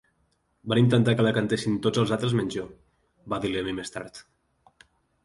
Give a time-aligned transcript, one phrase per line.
[0.71, 2.63] "Van intentar que la cantessin tots els altres menys jo",
[3.35, 4.23] va dir Lemmy més tard.